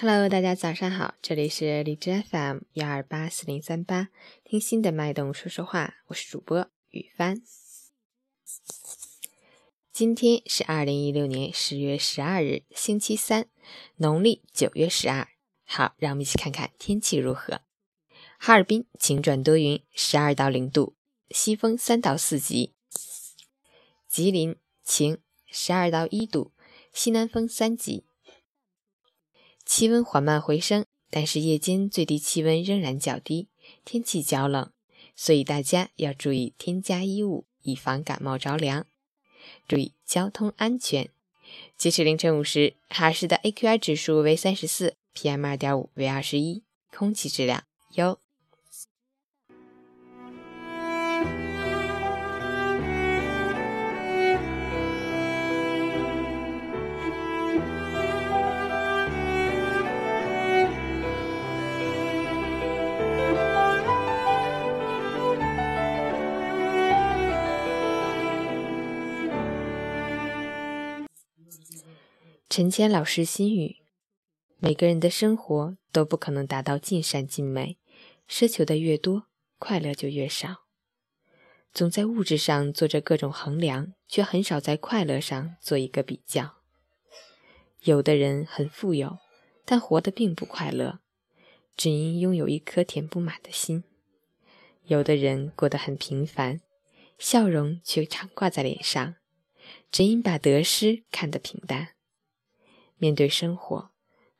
[0.00, 4.10] Hello，大家早上好，这里是荔枝 FM 幺二八四零三八，
[4.44, 7.42] 听心的脉动说说话，我是主播雨帆。
[9.92, 13.48] 今天是二零一六年十月十二日，星期三，
[13.96, 15.26] 农历九月十二。
[15.64, 17.62] 好，让我们一起看看天气如何。
[18.38, 20.94] 哈尔滨晴转多云，十二到零度，
[21.30, 22.76] 西风三到四级。
[24.06, 26.52] 吉林晴，十二到一度，
[26.92, 28.04] 西南风三级。
[29.68, 33.48] 气温缓慢回升，但是夜间最低气温仍然较低，
[33.84, 34.72] 天气较冷，
[35.14, 38.86] 所以大家要注意添加衣物，以防感冒着凉。
[39.68, 41.10] 注意交通安全。
[41.76, 48.18] 截止凌晨五时，哈市的 AQI 指数为三十四，PM 二点五为二十一，空气质量优。
[72.50, 73.76] 陈谦老师心语：
[74.56, 77.76] 每个人的生活都不可能达到尽善尽美，
[78.26, 79.26] 奢求的越多，
[79.58, 80.64] 快乐就越少。
[81.74, 86.56] 总在物质上做着各种衡量，却很少在快乐上做一个比较。
[87.82, 89.18] 有的人很富有，
[89.66, 91.00] 但活得并不快乐，
[91.76, 93.82] 只因拥有一颗填不满的心；
[94.84, 96.62] 有的人过得很平凡，
[97.18, 99.16] 笑容却常挂在脸上，
[99.92, 101.90] 只因把得失看得平淡。
[102.98, 103.90] 面对生活，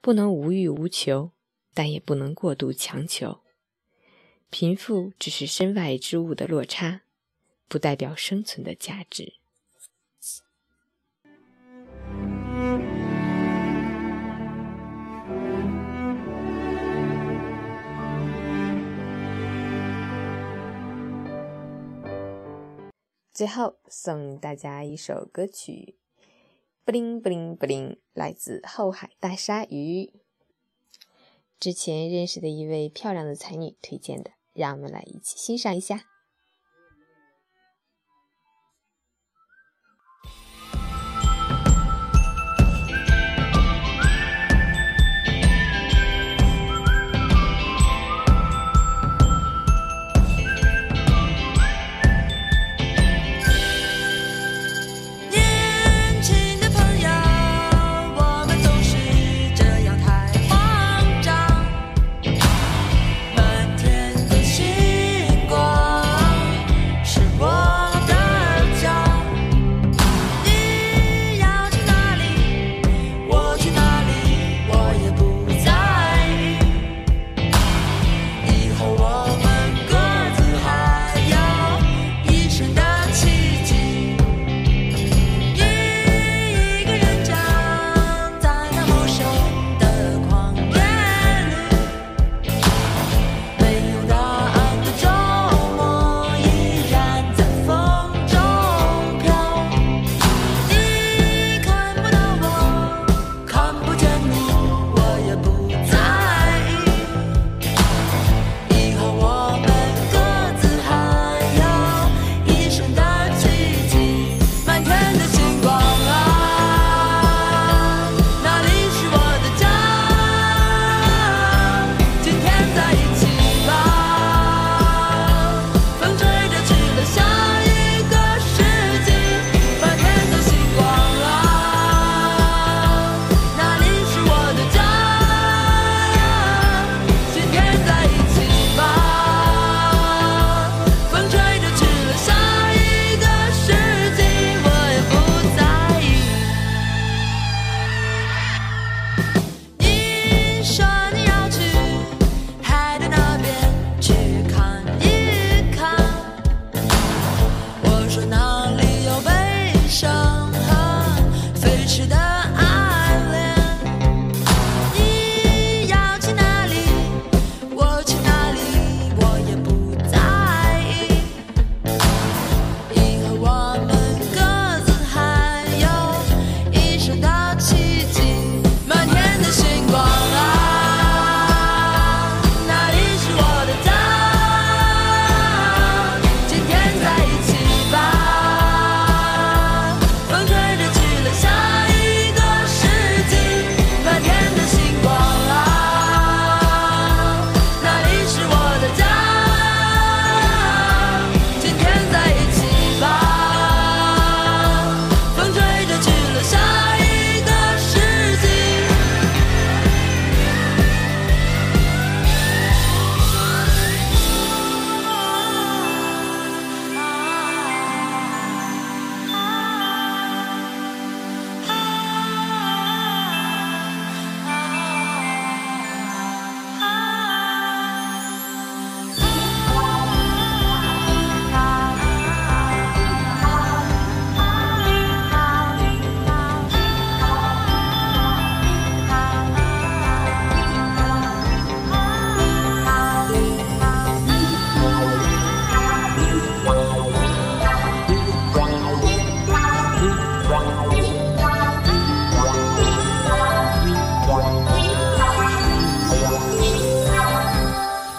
[0.00, 1.30] 不能无欲无求，
[1.72, 3.38] 但也不能过度强求。
[4.50, 7.02] 贫富只是身外之物的落差，
[7.68, 9.34] 不代表生存的价值。
[23.32, 25.94] 最后送大家一首歌曲。
[26.88, 30.10] 布灵布灵布灵，来自后海大鲨鱼。
[31.60, 36.06] 之前认识的一位漂亮的才女推荐的，让我们来一起欣赏一下。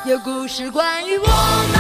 [0.10, 1.28] 有故事关于我
[1.72, 1.79] 们。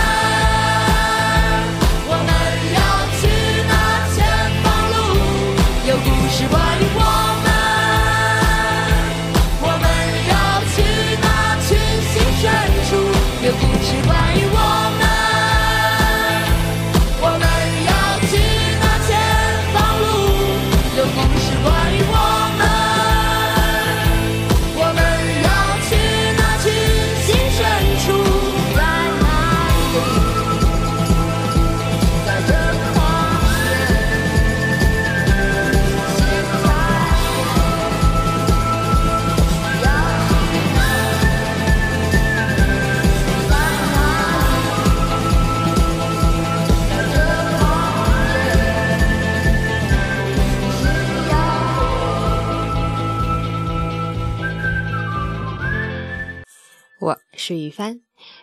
[57.39, 58.01] 是雨帆，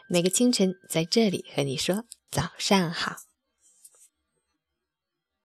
[0.09, 3.26] 每个清晨在这里和你说早上好。